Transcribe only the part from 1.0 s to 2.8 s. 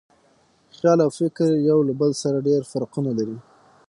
او فکر یو له بل سره ډېر